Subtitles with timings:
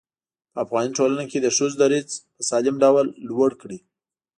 [0.51, 3.79] په افغاني ټولنه کې د ښځو دريځ په سالم ډول لوړ کړي.